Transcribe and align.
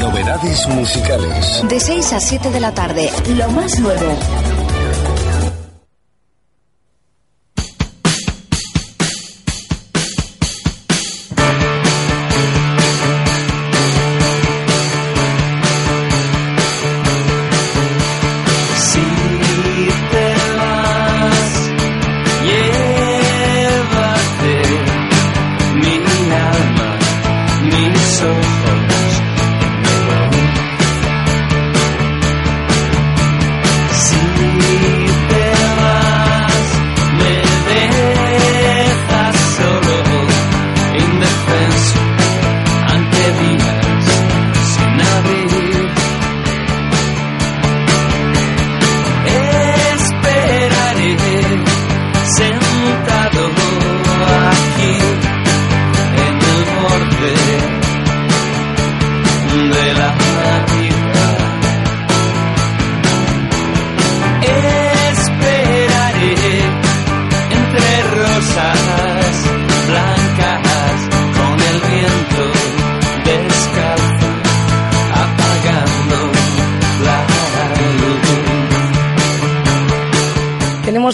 Novedades 0.00 0.66
musicales. 0.68 1.62
De 1.68 1.78
6 1.78 2.12
a 2.14 2.20
7 2.20 2.50
de 2.50 2.60
la 2.60 2.72
tarde, 2.72 3.10
lo 3.36 3.50
más 3.50 3.78
nuevo. 3.80 4.16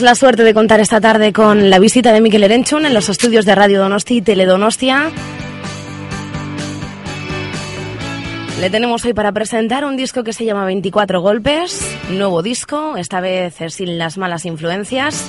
La 0.07 0.15
suerte 0.15 0.45
de 0.45 0.55
contar 0.55 0.79
esta 0.79 1.01
tarde 1.01 1.33
con 1.33 1.69
la 1.69 1.81
visita 1.81 2.12
de 2.12 2.21
Miquel 2.21 2.45
Erenchun 2.45 2.87
en 2.87 2.95
los 2.95 3.09
estudios 3.09 3.45
de 3.45 3.57
Radio 3.57 3.81
Donosti 3.81 4.19
y 4.19 4.23
Teledonostia. 4.23 5.11
Le 8.61 8.71
tenemos 8.71 9.05
hoy 9.05 9.15
para 9.15 9.33
presentar 9.33 9.85
un 9.85 9.97
disco 9.97 10.23
que 10.23 10.33
se 10.33 10.45
llama 10.45 10.65
24 10.65 11.21
Golpes, 11.21 11.85
nuevo 12.09 12.45
disco, 12.45 12.97
esta 12.97 13.21
vez 13.21 13.57
sin 13.71 13.98
las 13.98 14.17
malas 14.17 14.45
influencias 14.45 15.29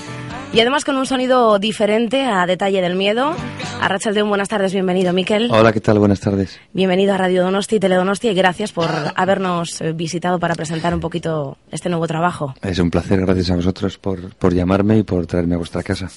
y 0.53 0.59
además 0.59 0.85
con 0.85 0.95
un 0.95 1.07
sonido 1.07 1.57
diferente 1.57 2.25
a 2.25 2.45
detalle 2.45 2.79
del 2.79 2.95
miedo. 2.95 3.35
A 3.79 3.87
Rachaldeón, 3.89 4.27
buenas 4.27 4.49
tardes, 4.49 4.73
bienvenido 4.73 5.13
Miquel. 5.13 5.49
Hola, 5.51 5.71
¿qué 5.71 5.79
tal? 5.79 5.99
Buenas 5.99 6.19
tardes. 6.19 6.59
Bienvenido 6.73 7.13
a 7.13 7.17
Radio 7.17 7.43
Donosti 7.43 7.77
y 7.77 7.79
Teledonostia 7.79 8.31
y 8.31 8.35
gracias 8.35 8.71
por 8.73 8.89
habernos 9.15 9.79
eh, 9.81 9.93
visitado 9.93 10.39
para 10.39 10.55
presentar 10.55 10.93
un 10.93 10.99
poquito 10.99 11.57
este 11.71 11.87
nuevo 11.87 12.05
trabajo. 12.07 12.53
Es 12.61 12.79
un 12.79 12.89
placer, 12.89 13.21
gracias 13.21 13.51
a 13.51 13.55
vosotros 13.55 13.97
por, 13.97 14.35
por 14.35 14.53
llamarme 14.53 14.97
y 14.97 15.03
por 15.03 15.25
traerme 15.25 15.55
a 15.55 15.57
vuestra 15.59 15.83
casa. 15.83 16.09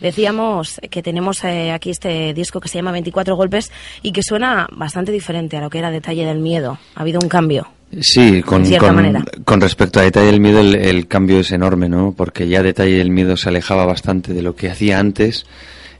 Decíamos 0.00 0.78
que 0.90 1.02
tenemos 1.02 1.42
eh, 1.44 1.72
aquí 1.72 1.90
este 1.90 2.32
disco 2.34 2.60
que 2.60 2.68
se 2.68 2.78
llama 2.78 2.92
24 2.92 3.34
golpes 3.34 3.72
y 4.02 4.12
que 4.12 4.22
suena 4.22 4.68
bastante 4.70 5.10
diferente 5.10 5.56
a 5.56 5.62
lo 5.62 5.70
que 5.70 5.78
era 5.78 5.90
Detalle 5.90 6.26
del 6.26 6.38
Miedo. 6.38 6.78
Ha 6.94 7.00
habido 7.00 7.18
un 7.20 7.28
cambio. 7.28 7.66
Sí, 8.00 8.40
con, 8.42 8.62
con- 8.78 8.94
manera. 8.94 9.24
con 9.44 9.60
respecto 9.60 9.98
a 9.98 10.02
Detalle 10.04 10.26
del 10.26 10.40
Miedo, 10.40 10.60
el, 10.60 10.76
el 10.76 11.08
cambio 11.08 11.40
es 11.40 11.50
enorme, 11.50 11.88
¿no? 11.88 12.12
Porque 12.16 12.46
ya 12.46 12.62
Detalle 12.62 12.98
del 12.98 13.10
Miedo 13.10 13.36
se 13.36 13.48
alejaba 13.48 13.84
bastante 13.84 14.32
de 14.32 14.42
lo 14.42 14.54
que 14.54 14.70
hacía 14.70 15.00
antes. 15.00 15.44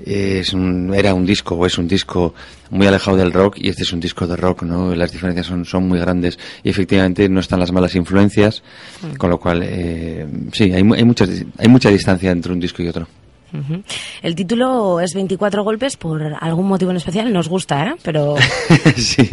Es 0.04 0.52
un- 0.54 0.92
era 0.94 1.12
un 1.14 1.26
disco, 1.26 1.54
o 1.56 1.66
es 1.66 1.76
un 1.78 1.86
disco 1.88 2.34
muy 2.70 2.86
alejado 2.86 3.16
del 3.16 3.32
rock, 3.32 3.56
y 3.58 3.68
este 3.68 3.82
es 3.82 3.92
un 3.92 4.00
disco 4.00 4.26
de 4.26 4.36
rock, 4.36 4.62
¿no? 4.62 4.94
Las 4.94 5.12
diferencias 5.12 5.46
son, 5.46 5.64
son 5.64 5.86
muy 5.88 5.98
grandes. 5.98 6.38
Y 6.62 6.70
efectivamente 6.70 7.28
no 7.28 7.40
están 7.40 7.60
las 7.60 7.72
malas 7.72 7.94
influencias, 7.94 8.62
Mm. 9.02 9.16
con 9.16 9.30
lo 9.30 9.38
cual, 9.38 9.62
eh, 9.64 10.26
sí, 10.52 10.64
hay, 10.72 10.82
hay, 10.96 11.04
muchas, 11.04 11.28
hay 11.58 11.68
mucha 11.68 11.90
distancia 11.90 12.30
entre 12.30 12.52
un 12.52 12.60
disco 12.60 12.82
y 12.82 12.88
otro. 12.88 13.06
Ujú. 13.52 13.82
El 14.22 14.34
título 14.36 15.00
es 15.00 15.12
24 15.12 15.64
golpes 15.64 15.96
por 15.96 16.22
algún 16.40 16.68
motivo 16.68 16.92
en 16.92 16.98
especial. 16.98 17.32
Nos 17.32 17.48
gusta, 17.48 17.84
¿eh? 17.84 17.94
Pero 18.02 18.36
sí. 18.96 19.28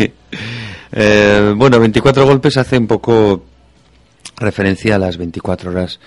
Eh, 0.91 1.53
bueno, 1.55 1.79
24 1.79 2.25
golpes 2.25 2.57
hace 2.57 2.77
un 2.79 2.87
poco 2.87 3.43
referencia 4.37 4.95
a 4.95 4.99
las 4.99 5.17
24 5.17 5.69
horas 5.71 5.99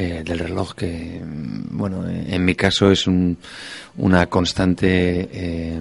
eh, 0.00 0.22
del 0.24 0.38
reloj, 0.38 0.74
que, 0.74 1.20
mm, 1.24 1.76
bueno, 1.76 2.08
eh, 2.08 2.26
en 2.28 2.44
mi 2.44 2.54
caso 2.54 2.90
es 2.92 3.06
un- 3.08 3.36
una 3.96 4.26
constante 4.26 5.28
eh, 5.32 5.80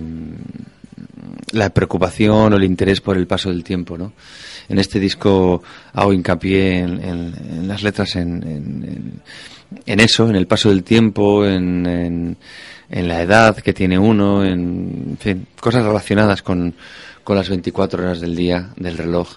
la 1.51 1.69
preocupación 1.69 2.51
o 2.53 2.57
el 2.57 2.63
interés 2.63 2.99
por 2.99 3.15
el 3.17 3.27
paso 3.27 3.49
del 3.49 3.63
tiempo, 3.63 3.97
¿no? 3.97 4.13
En 4.69 4.79
este 4.79 4.99
disco 4.99 5.61
hago 5.93 6.11
hincapié 6.13 6.79
en, 6.79 7.67
las 7.67 7.83
letras, 7.83 8.15
en, 8.15 9.21
en- 9.85 9.99
eso, 9.99 10.29
en 10.29 10.35
el 10.35 10.47
paso 10.47 10.69
del 10.69 10.83
tiempo, 10.83 11.45
en, 11.45 11.85
en- 11.85 12.37
la 13.07 13.21
edad 13.21 13.55
que 13.57 13.73
tiene 13.73 13.99
uno, 13.99 14.43
en, 14.43 15.09
en 15.11 15.17
fin, 15.19 15.47
cosas 15.59 15.83
relacionadas 15.85 16.41
con, 16.41 16.73
con 17.23 17.35
las 17.35 17.49
24 17.49 18.01
horas 18.01 18.19
del 18.21 18.35
día, 18.35 18.69
del 18.77 18.97
reloj, 18.97 19.27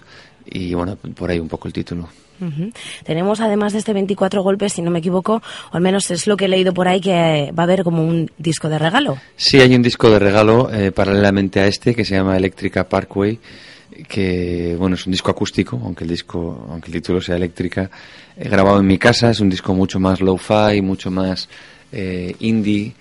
y 0.45 0.73
bueno, 0.73 0.95
por 0.95 1.29
ahí 1.29 1.39
un 1.39 1.49
poco 1.49 1.67
el 1.67 1.73
título. 1.73 2.07
Ujú. 2.41 2.71
tenemos 3.05 3.39
además 3.39 3.73
de 3.73 3.79
este 3.79 3.93
24 3.93 4.41
golpes, 4.43 4.73
si 4.73 4.81
no 4.81 4.91
me 4.91 4.99
equivoco, 4.99 5.41
o 5.71 5.75
al 5.75 5.81
menos 5.81 6.11
es 6.11 6.27
lo 6.27 6.35
que 6.35 6.45
he 6.45 6.47
leído 6.47 6.73
por 6.73 6.87
ahí, 6.87 6.99
que 6.99 7.51
va 7.57 7.63
a 7.63 7.65
haber 7.65 7.83
como 7.83 8.03
un 8.03 8.29
disco 8.37 8.69
de 8.69 8.79
regalo. 8.79 9.17
Sí, 9.35 9.59
hay 9.59 9.75
un 9.75 9.81
disco 9.81 10.09
de 10.09 10.19
regalo 10.19 10.71
eh, 10.73 10.91
paralelamente 10.91 11.59
a 11.59 11.67
este 11.67 11.95
que 11.95 12.03
se 12.03 12.15
llama 12.15 12.35
Eléctrica 12.35 12.87
Parkway, 12.87 13.39
que 14.07 14.75
bueno 14.77 14.95
es 14.95 15.05
un 15.05 15.11
disco 15.11 15.31
acústico, 15.31 15.79
aunque 15.83 16.03
el 16.03 16.09
disco, 16.09 16.67
aunque 16.69 16.87
el 16.87 16.93
título 16.93 17.21
sea 17.21 17.35
Eléctrica, 17.35 17.89
eh, 18.35 18.49
grabado 18.49 18.79
en 18.79 18.87
mi 18.87 18.97
casa, 18.97 19.29
es 19.29 19.39
un 19.39 19.49
disco 19.49 19.73
mucho 19.73 19.99
más 19.99 20.21
lo-fi, 20.21 20.81
mucho 20.81 21.11
más 21.11 21.47
eh, 21.91 22.35
indie. 22.39 22.93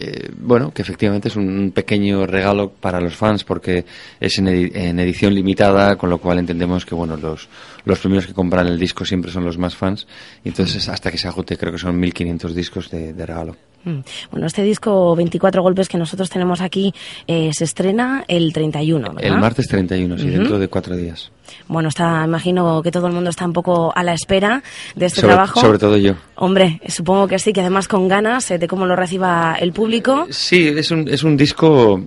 Eh, 0.00 0.30
bueno, 0.38 0.70
que 0.72 0.82
efectivamente 0.82 1.28
es 1.28 1.36
un 1.36 1.72
pequeño 1.74 2.24
regalo 2.26 2.70
para 2.70 3.00
los 3.00 3.16
fans 3.16 3.42
porque 3.44 3.84
es 4.20 4.38
en, 4.38 4.46
edi- 4.46 4.70
en 4.74 4.98
edición 5.00 5.34
limitada, 5.34 5.96
con 5.96 6.08
lo 6.08 6.18
cual 6.18 6.38
entendemos 6.38 6.86
que 6.86 6.94
bueno 6.94 7.16
los, 7.16 7.48
los 7.84 7.98
primeros 7.98 8.26
que 8.26 8.32
compran 8.32 8.66
el 8.68 8.78
disco 8.78 9.04
siempre 9.04 9.30
son 9.32 9.44
los 9.44 9.58
más 9.58 9.74
fans. 9.76 10.06
Y 10.44 10.48
entonces, 10.48 10.88
hasta 10.88 11.10
que 11.10 11.18
se 11.18 11.26
agote, 11.28 11.56
creo 11.56 11.72
que 11.72 11.78
son 11.78 11.98
1500 11.98 12.54
discos 12.54 12.90
de 12.90 13.26
regalo. 13.26 13.56
Mm. 13.84 13.98
Bueno, 14.32 14.46
este 14.46 14.62
disco 14.62 15.14
24 15.16 15.62
golpes 15.62 15.88
que 15.88 15.96
nosotros 15.98 16.28
tenemos 16.30 16.60
aquí 16.60 16.92
eh, 17.26 17.50
se 17.52 17.64
estrena 17.64 18.24
el 18.28 18.52
31, 18.52 19.12
¿verdad? 19.14 19.24
El 19.24 19.38
martes 19.38 19.68
31, 19.68 20.18
sí, 20.18 20.24
Ujú. 20.28 20.32
dentro 20.38 20.58
de 20.58 20.68
cuatro 20.68 20.96
días. 20.96 21.30
Bueno, 21.68 21.88
está, 21.88 22.22
imagino 22.24 22.82
que 22.82 22.90
todo 22.90 23.06
el 23.06 23.12
mundo 23.12 23.30
está 23.30 23.46
un 23.46 23.52
poco 23.52 23.92
a 23.94 24.02
la 24.02 24.12
espera 24.14 24.62
de 24.94 25.06
este 25.06 25.20
sobre, 25.22 25.34
trabajo. 25.34 25.60
sobre 25.60 25.78
todo 25.78 25.96
yo. 25.96 26.14
Hombre, 26.34 26.80
supongo 26.88 27.28
que 27.28 27.38
sí, 27.38 27.52
que 27.52 27.60
además 27.60 27.88
con 27.88 28.08
ganas 28.08 28.50
eh, 28.50 28.58
de 28.58 28.66
cómo 28.68 28.84
lo 28.84 28.96
reciba 28.96 29.56
el 29.58 29.72
público. 29.72 30.26
Sí, 30.30 30.68
es 30.68 30.90
un, 30.90 31.08
es 31.08 31.22
un 31.22 31.36
disco. 31.36 32.02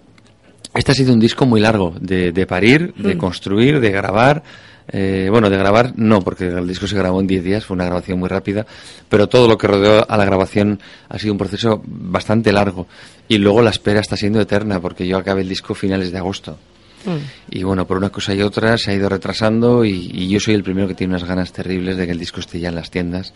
Este 0.73 0.91
ha 0.91 0.95
sido 0.95 1.13
un 1.13 1.19
disco 1.19 1.45
muy 1.45 1.59
largo 1.59 1.93
de, 1.99 2.31
de 2.31 2.45
parir, 2.45 2.93
de 2.95 3.15
Mm. 3.15 3.17
construir, 3.17 3.79
de 3.79 3.89
grabar. 3.91 4.43
Eh, 4.87 5.27
bueno, 5.29 5.49
de 5.49 5.57
grabar 5.57 5.93
no, 5.95 6.21
porque 6.21 6.47
el 6.47 6.67
disco 6.67 6.87
se 6.87 6.97
grabó 6.97 7.21
en 7.21 7.27
10 7.27 7.43
días, 7.43 7.65
fue 7.65 7.75
una 7.75 7.85
grabación 7.85 8.19
muy 8.19 8.27
rápida, 8.29 8.65
pero 9.07 9.27
todo 9.27 9.47
lo 9.47 9.57
que 9.57 9.67
rodeó 9.67 10.05
a 10.09 10.17
la 10.17 10.25
grabación 10.25 10.79
ha 11.07 11.17
sido 11.19 11.33
un 11.33 11.37
proceso 11.37 11.81
bastante 11.85 12.51
largo. 12.51 12.87
Y 13.27 13.37
luego 13.37 13.61
la 13.61 13.69
espera 13.69 13.99
está 14.01 14.17
siendo 14.17 14.41
eterna, 14.41 14.79
porque 14.81 15.07
yo 15.07 15.17
acabé 15.17 15.41
el 15.41 15.49
disco 15.49 15.73
finales 15.75 16.11
de 16.11 16.17
agosto. 16.17 16.57
Mm. 17.05 17.55
Y 17.57 17.63
bueno, 17.63 17.87
por 17.87 17.97
una 17.97 18.09
cosa 18.09 18.33
y 18.35 18.41
otra 18.41 18.77
se 18.77 18.91
ha 18.91 18.93
ido 18.93 19.07
retrasando 19.09 19.83
y, 19.85 20.11
y 20.13 20.27
yo 20.29 20.39
soy 20.39 20.53
el 20.55 20.63
primero 20.63 20.87
que 20.87 20.93
tiene 20.95 21.13
unas 21.15 21.27
ganas 21.27 21.51
terribles 21.53 21.97
de 21.97 22.05
que 22.05 22.11
el 22.11 22.19
disco 22.19 22.39
esté 22.41 22.59
ya 22.59 22.69
en 22.69 22.75
las 22.75 22.91
tiendas, 22.91 23.33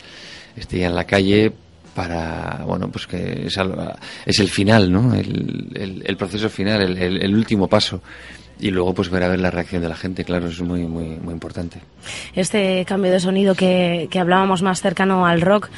esté 0.56 0.78
ya 0.80 0.86
en 0.88 0.94
la 0.94 1.04
calle 1.04 1.52
para, 1.94 2.62
bueno, 2.66 2.90
pues 2.90 3.06
que 3.06 3.46
es, 3.46 3.56
es 4.26 4.38
el 4.40 4.48
final, 4.50 4.92
¿no? 4.92 5.14
El, 5.14 5.70
el- 5.74 6.02
el 6.04 6.16
proceso 6.16 6.48
final, 6.50 6.96
el 6.98 7.34
último 7.34 7.66
paso. 7.68 8.02
Y 8.58 8.70
luego 8.70 8.94
pues 8.94 9.10
ver 9.10 9.22
a 9.22 9.28
ver 9.28 9.38
la 9.40 9.50
reacción 9.50 9.82
de 9.82 9.88
la 9.88 9.96
gente, 9.96 10.24
claro, 10.24 10.46
eso 10.48 10.62
es 10.62 10.68
muy, 10.68 10.84
muy, 10.84 11.16
muy 11.16 11.34
importante. 11.34 11.78
Este 12.34 12.84
cambio 12.86 13.10
de 13.12 13.20
sonido 13.20 13.54
que, 13.54 14.08
que 14.10 14.18
hablábamos 14.18 14.62
más 14.62 14.80
cercano 14.80 15.26
al 15.26 15.40
rock, 15.40 15.68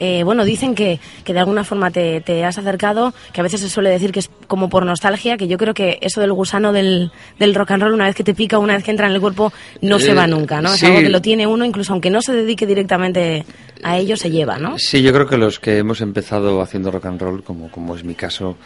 eh, 0.00 0.22
bueno, 0.22 0.44
dicen 0.44 0.74
que, 0.74 1.00
que 1.24 1.32
de 1.32 1.40
alguna 1.40 1.64
forma 1.64 1.90
te, 1.90 2.20
te 2.20 2.44
has 2.44 2.58
acercado, 2.58 3.12
que 3.32 3.40
a 3.40 3.42
veces 3.44 3.60
se 3.60 3.68
suele 3.68 3.90
decir 3.90 4.12
que 4.12 4.20
es 4.20 4.30
como 4.46 4.68
por 4.68 4.84
nostalgia, 4.86 5.36
que 5.36 5.48
yo 5.48 5.58
creo 5.58 5.74
que 5.74 5.98
eso 6.00 6.20
del 6.20 6.32
gusano 6.32 6.72
del, 6.72 7.10
del 7.38 7.54
rock 7.54 7.72
and 7.72 7.82
roll, 7.82 7.92
una 7.94 8.04
vez 8.06 8.14
que 8.14 8.24
te 8.24 8.34
pica, 8.34 8.58
una 8.58 8.74
vez 8.74 8.84
que 8.84 8.90
entra 8.90 9.06
en 9.08 9.14
el 9.14 9.20
cuerpo, 9.20 9.52
no 9.82 9.98
se 9.98 10.12
Eh, 10.12 10.14
va 10.14 10.26
nunca, 10.26 10.60
¿no? 10.60 10.72
Es 10.74 10.80
sí. 10.80 10.86
algo 10.86 11.00
que 11.00 11.08
lo 11.08 11.20
tiene 11.20 11.46
uno, 11.46 11.64
incluso 11.64 11.92
aunque 11.92 12.10
no 12.10 12.22
se 12.22 12.32
dedique 12.32 12.66
directamente 12.66 13.44
a 13.82 13.96
ello, 13.98 14.16
se 14.16 14.30
lleva, 14.30 14.58
¿no? 14.58 14.78
Sí, 14.78 15.02
yo 15.02 15.12
creo 15.12 15.26
que 15.26 15.36
los 15.36 15.58
que 15.58 15.78
hemos 15.78 16.00
empezado 16.00 16.60
haciendo 16.60 16.90
rock 16.90 17.06
and 17.06 17.20
roll, 17.20 17.42
como, 17.42 17.70
como 17.70 17.94
es 17.96 18.04
mi 18.04 18.14
caso, 18.14 18.56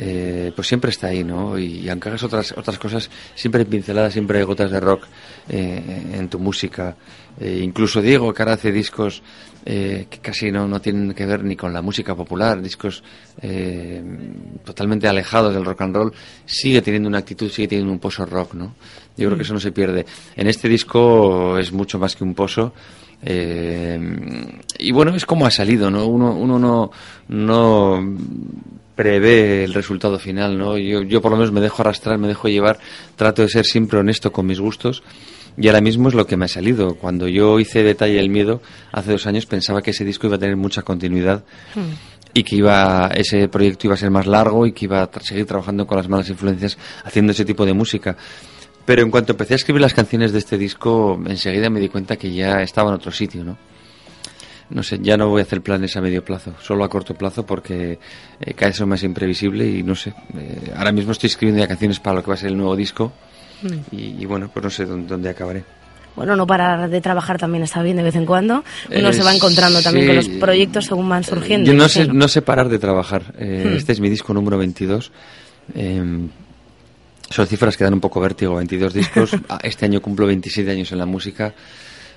eh, 0.00 0.52
pues 0.54 0.68
siempre 0.68 0.90
está 0.90 1.08
ahí, 1.08 1.24
¿no? 1.24 1.58
Y, 1.58 1.88
aunque 1.88 2.08
hagas 2.08 2.22
otras, 2.22 2.52
otras 2.56 2.78
cosas, 2.78 3.10
siempre 3.34 3.62
hay 3.62 3.66
pinceladas, 3.66 4.12
siempre 4.12 4.38
hay 4.38 4.44
gotas 4.44 4.70
de 4.70 4.78
rock 4.78 5.04
eh, 5.48 6.12
en 6.12 6.28
tu 6.28 6.38
música. 6.38 6.96
Eh, 7.40 7.60
incluso 7.62 8.00
Diego, 8.00 8.32
que 8.32 8.42
ahora 8.42 8.54
hace 8.54 8.70
discos 8.70 9.22
eh, 9.66 10.06
que 10.08 10.18
casi 10.20 10.52
no, 10.52 10.68
no 10.68 10.80
tienen 10.80 11.12
que 11.14 11.26
ver 11.26 11.42
ni 11.42 11.56
con 11.56 11.72
la 11.72 11.82
música 11.82 12.14
popular, 12.14 12.62
discos 12.62 13.02
totalmente 14.64 15.08
alejados 15.08 15.52
del 15.52 15.64
rock 15.64 15.82
and 15.82 15.96
roll, 15.96 16.12
sigue 16.46 16.80
teniendo 16.80 17.08
una 17.08 17.18
actitud, 17.18 17.50
sigue 17.50 17.68
teniendo 17.68 17.92
un 17.92 17.98
pozo 17.98 18.24
rock, 18.24 18.54
¿no? 18.54 18.74
Yo 19.16 19.26
creo 19.26 19.36
que 19.36 19.42
eso 19.42 19.54
no 19.54 19.60
se 19.60 19.72
pierde. 19.72 20.06
En 20.36 20.46
este 20.46 20.68
disco 20.68 21.58
es 21.58 21.72
mucho 21.72 21.98
más 21.98 22.14
que 22.14 22.22
un 22.22 22.34
pozo. 22.34 22.72
y 23.20 24.92
bueno, 24.92 25.14
es 25.14 25.26
como 25.26 25.44
ha 25.44 25.50
salido, 25.50 25.90
¿no? 25.90 26.06
Uno, 26.06 26.34
uno 26.34 26.58
no, 26.58 26.90
no 27.28 28.16
prevé 28.98 29.62
el 29.62 29.74
resultado 29.74 30.18
final, 30.18 30.58
¿no? 30.58 30.76
Yo, 30.76 31.02
yo 31.02 31.22
por 31.22 31.30
lo 31.30 31.36
menos 31.36 31.52
me 31.52 31.60
dejo 31.60 31.82
arrastrar, 31.82 32.18
me 32.18 32.26
dejo 32.26 32.48
llevar, 32.48 32.80
trato 33.14 33.42
de 33.42 33.48
ser 33.48 33.64
siempre 33.64 34.00
honesto 34.00 34.32
con 34.32 34.44
mis 34.44 34.58
gustos 34.58 35.04
y 35.56 35.68
ahora 35.68 35.80
mismo 35.80 36.08
es 36.08 36.14
lo 36.14 36.26
que 36.26 36.36
me 36.36 36.46
ha 36.46 36.48
salido. 36.48 36.96
Cuando 36.96 37.28
yo 37.28 37.60
hice 37.60 37.84
Detalle 37.84 38.18
el 38.18 38.28
Miedo 38.28 38.60
hace 38.90 39.12
dos 39.12 39.24
años 39.28 39.46
pensaba 39.46 39.82
que 39.82 39.92
ese 39.92 40.04
disco 40.04 40.26
iba 40.26 40.34
a 40.34 40.40
tener 40.40 40.56
mucha 40.56 40.82
continuidad 40.82 41.44
y 42.34 42.42
que 42.42 42.56
iba 42.56 43.08
ese 43.14 43.46
proyecto 43.46 43.86
iba 43.86 43.94
a 43.94 43.98
ser 43.98 44.10
más 44.10 44.26
largo 44.26 44.66
y 44.66 44.72
que 44.72 44.86
iba 44.86 45.04
a 45.04 45.20
seguir 45.20 45.46
trabajando 45.46 45.86
con 45.86 45.96
las 45.96 46.08
malas 46.08 46.28
influencias 46.28 46.76
haciendo 47.04 47.30
ese 47.30 47.44
tipo 47.44 47.64
de 47.64 47.74
música. 47.74 48.16
Pero 48.84 49.02
en 49.02 49.12
cuanto 49.12 49.30
empecé 49.30 49.54
a 49.54 49.56
escribir 49.58 49.80
las 49.80 49.94
canciones 49.94 50.32
de 50.32 50.40
este 50.40 50.58
disco, 50.58 51.22
enseguida 51.24 51.70
me 51.70 51.78
di 51.78 51.88
cuenta 51.88 52.16
que 52.16 52.34
ya 52.34 52.62
estaba 52.62 52.88
en 52.88 52.96
otro 52.96 53.12
sitio, 53.12 53.44
¿no? 53.44 53.56
No 54.70 54.82
sé, 54.82 54.98
ya 55.00 55.16
no 55.16 55.28
voy 55.28 55.40
a 55.40 55.44
hacer 55.44 55.62
planes 55.62 55.96
a 55.96 56.00
medio 56.02 56.22
plazo, 56.24 56.52
solo 56.62 56.84
a 56.84 56.88
corto 56.90 57.14
plazo 57.14 57.46
porque 57.46 57.98
eh, 58.40 58.54
cada 58.54 58.68
vez 58.70 58.80
es 58.80 58.86
más 58.86 59.02
imprevisible 59.02 59.66
y 59.66 59.82
no 59.82 59.94
sé. 59.94 60.12
eh, 60.36 60.72
ahora 60.76 60.92
mismo 60.92 61.12
estoy 61.12 61.28
escribiendo 61.28 61.62
ya 61.62 61.68
canciones 61.68 62.00
para 62.00 62.16
lo 62.16 62.22
que 62.22 62.28
va 62.28 62.34
a 62.34 62.38
ser 62.38 62.50
el 62.50 62.56
nuevo 62.58 62.76
disco 62.76 63.12
y, 63.90 64.22
y 64.22 64.26
bueno, 64.26 64.50
pues 64.52 64.62
no 64.62 64.70
sé 64.70 64.84
dónde, 64.84 65.08
dónde 65.08 65.30
acabaré. 65.30 65.64
Bueno, 66.14 66.34
no 66.36 66.46
parar 66.46 66.90
de 66.90 67.00
trabajar 67.00 67.38
también 67.38 67.62
está 67.64 67.80
bien 67.82 67.96
de 67.96 68.02
vez 68.02 68.16
en 68.16 68.26
cuando. 68.26 68.64
Uno 68.90 69.08
Eh, 69.08 69.12
se 69.12 69.22
va 69.22 69.32
encontrando 69.34 69.80
también 69.80 70.06
con 70.08 70.16
los 70.16 70.28
proyectos 70.28 70.86
según 70.86 71.08
van 71.08 71.22
surgiendo. 71.24 71.70
Yo 71.70 71.76
no 71.78 71.88
sé, 71.88 72.06
no 72.08 72.26
sé 72.28 72.42
parar 72.42 72.68
de 72.68 72.78
trabajar. 72.78 73.34
Eh, 73.38 73.64
Hmm. 73.70 73.76
Este 73.76 73.92
es 73.92 74.00
mi 74.00 74.10
disco 74.10 74.34
número 74.34 74.58
22. 74.58 75.12
Eh, 75.76 76.28
son 77.30 77.46
cifras 77.46 77.76
que 77.76 77.84
dan 77.84 77.94
un 77.94 78.00
poco 78.00 78.20
vértigo, 78.20 78.56
22 78.56 78.92
discos. 78.94 79.30
Ah, 79.48 79.60
Este 79.62 79.86
año 79.86 80.00
cumplo 80.02 80.26
27 80.26 80.70
años 80.70 80.90
en 80.92 80.98
la 80.98 81.06
música. 81.06 81.54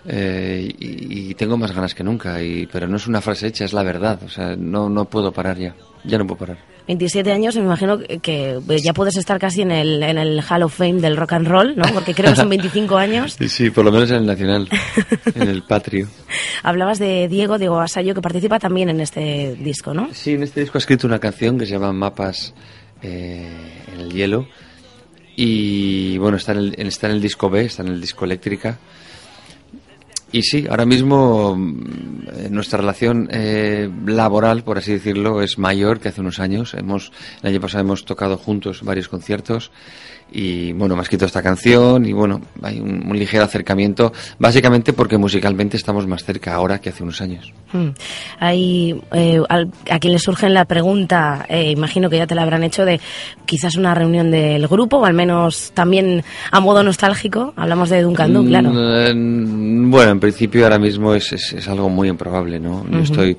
Eh, 0.05 0.73
y, 0.79 1.29
y 1.29 1.33
tengo 1.35 1.57
más 1.57 1.71
ganas 1.73 1.93
que 1.95 2.03
nunca, 2.03 2.41
y, 2.41 2.67
pero 2.67 2.87
no 2.87 2.97
es 2.97 3.07
una 3.07 3.21
frase 3.21 3.47
hecha, 3.47 3.65
es 3.65 3.73
la 3.73 3.83
verdad. 3.83 4.19
O 4.25 4.29
sea, 4.29 4.55
no, 4.55 4.89
no 4.89 5.05
puedo 5.05 5.31
parar 5.31 5.57
ya. 5.57 5.75
Ya 6.03 6.17
no 6.17 6.25
puedo 6.25 6.39
parar. 6.39 6.57
27 6.87 7.31
años, 7.31 7.55
me 7.55 7.61
imagino 7.61 7.99
que- 7.99 8.59
ya 8.83 8.91
puedes 8.93 9.15
estar 9.15 9.39
casi 9.39 9.61
en 9.61 9.71
el, 9.71 10.01
en 10.01 10.17
el 10.17 10.41
Hall 10.49 10.63
of 10.63 10.75
Fame 10.75 10.99
del 10.99 11.15
rock 11.15 11.33
and 11.33 11.47
roll, 11.47 11.75
¿no? 11.77 11.85
Porque 11.93 12.13
creo 12.15 12.31
que 12.31 12.35
son 12.35 12.49
25 12.49 12.97
años. 12.97 13.35
Sí, 13.37 13.47
sí, 13.49 13.69
por 13.69 13.85
lo 13.85 13.91
menos 13.91 14.09
en 14.09 14.17
el 14.17 14.25
Nacional, 14.25 14.67
en 15.35 15.47
el 15.47 15.61
Patrio. 15.61 16.07
Hablabas 16.63 16.97
de 16.97 17.27
Diego, 17.29 17.59
Diego 17.59 17.79
Asayo, 17.79 18.15
que 18.15 18.21
participa 18.21 18.57
también 18.57 18.89
en 18.89 18.99
este 18.99 19.55
disco, 19.55 19.93
¿no? 19.93 20.09
Sí, 20.11 20.33
en 20.33 20.43
este 20.43 20.61
disco 20.61 20.77
ha 20.77 20.79
escrito 20.79 21.05
una 21.05 21.19
canción 21.19 21.57
que 21.59 21.65
se 21.67 21.73
llama 21.73 21.93
Mapas 21.93 22.53
eh, 23.03 23.47
en 23.93 23.99
el 23.99 24.11
hielo. 24.11 24.47
Y 25.35 26.17
bueno, 26.17 26.37
está 26.37 26.51
en, 26.53 26.57
el, 26.57 26.75
está 26.77 27.07
en 27.07 27.13
el 27.13 27.21
disco 27.21 27.49
B, 27.49 27.65
está 27.65 27.83
en 27.83 27.89
el 27.89 28.01
disco 28.01 28.25
Eléctrica. 28.25 28.77
Y 30.33 30.43
sí, 30.43 30.65
ahora 30.69 30.85
mismo 30.85 31.55
mm, 31.57 31.81
eh, 32.33 32.47
nuestra 32.49 32.79
relación 32.79 33.27
eh, 33.31 33.89
laboral, 34.05 34.63
por 34.63 34.77
así 34.77 34.93
decirlo, 34.93 35.41
es 35.41 35.57
mayor 35.57 35.99
que 35.99 36.09
hace 36.09 36.21
unos 36.21 36.39
años. 36.39 36.73
Hemos, 36.73 37.11
el 37.43 37.49
año 37.49 37.59
pasado 37.61 37.83
hemos 37.83 38.05
tocado 38.05 38.37
juntos 38.37 38.81
varios 38.83 39.07
conciertos 39.09 39.71
y 40.33 40.71
bueno, 40.71 40.95
me 40.95 41.01
ha 41.01 41.03
escrito 41.03 41.25
esta 41.25 41.41
canción 41.43 42.05
y 42.05 42.13
bueno, 42.13 42.39
hay 42.61 42.79
un, 42.79 43.05
un 43.05 43.19
ligero 43.19 43.43
acercamiento, 43.43 44.13
básicamente 44.39 44.93
porque 44.93 45.17
musicalmente 45.17 45.75
estamos 45.75 46.07
más 46.07 46.23
cerca 46.23 46.53
ahora 46.55 46.79
que 46.79 46.87
hace 46.87 47.03
unos 47.03 47.19
años. 47.19 47.51
Hmm. 47.73 47.89
Hay 48.39 48.95
eh, 49.11 49.41
al- 49.49 49.71
a 49.89 49.99
quien 49.99 50.13
le 50.13 50.19
surge 50.19 50.47
la 50.49 50.63
pregunta, 50.63 51.45
eh, 51.49 51.71
imagino 51.71 52.09
que 52.09 52.15
ya 52.15 52.27
te 52.27 52.35
la 52.35 52.43
habrán 52.43 52.63
hecho, 52.63 52.85
de 52.85 53.01
quizás 53.45 53.75
una 53.75 53.93
reunión 53.93 54.31
del 54.31 54.65
grupo, 54.69 54.99
o 54.99 55.05
al 55.05 55.13
menos 55.13 55.71
también 55.73 56.23
a 56.49 56.61
modo 56.61 56.81
nostálgico. 56.81 57.51
Hablamos 57.57 57.89
de 57.89 58.01
Duncan 58.01 58.33
Du, 58.33 58.45
claro. 58.45 58.69
Mm, 58.71 59.91
Bueno, 59.91 60.11
en 60.11 60.19
principio 60.21 60.63
ahora 60.63 60.79
mismo 60.79 61.13
es, 61.13 61.33
es, 61.33 61.51
es 61.51 61.67
algo 61.67 61.89
muy 61.89 62.07
improbable, 62.07 62.59
¿no? 62.59 62.85
Yo 62.89 62.99
estoy 62.99 63.37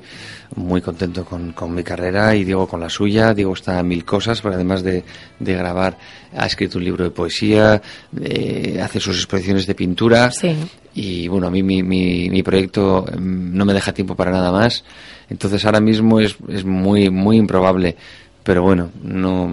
muy 0.55 0.81
contento 0.81 1.25
con, 1.25 1.53
con 1.53 1.73
mi 1.73 1.83
carrera 1.83 2.35
y 2.35 2.43
Diego 2.43 2.67
con 2.67 2.79
la 2.79 2.89
suya. 2.89 3.33
Diego 3.33 3.53
está 3.53 3.81
mil 3.81 4.05
cosas, 4.05 4.41
porque 4.41 4.55
además 4.55 4.83
de, 4.83 5.03
de 5.39 5.53
grabar, 5.55 5.97
ha 6.35 6.45
escrito 6.45 6.77
un 6.77 6.83
libro 6.83 7.03
de 7.03 7.09
poesía, 7.09 7.81
eh, 8.21 8.79
hace 8.83 8.99
sus 8.99 9.17
exposiciones 9.17 9.65
de 9.65 9.73
pintura. 9.73 10.29
Sí. 10.29 10.55
Y 10.93 11.27
bueno, 11.27 11.47
a 11.47 11.49
mí 11.49 11.63
mi, 11.63 11.81
mi, 11.81 12.29
mi 12.29 12.43
proyecto 12.43 13.05
mm, 13.11 13.57
no 13.57 13.65
me 13.65 13.73
deja 13.73 13.91
tiempo 13.91 14.15
para 14.15 14.29
nada 14.29 14.51
más. 14.51 14.83
Entonces 15.29 15.65
ahora 15.65 15.79
mismo 15.79 16.19
es, 16.19 16.35
es 16.47 16.63
muy, 16.63 17.09
muy 17.09 17.37
improbable. 17.37 17.95
Pero 18.43 18.61
bueno, 18.61 18.91
no, 19.01 19.49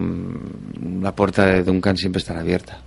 la 1.00 1.14
puerta 1.14 1.46
de 1.46 1.62
Duncan 1.62 1.96
siempre 1.96 2.18
estará 2.18 2.40
abierta. 2.40 2.82